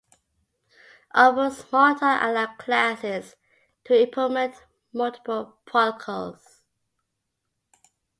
[1.13, 3.35] All but Smalltalk allow classes
[3.83, 4.55] to implement
[4.93, 6.63] multiple protocols.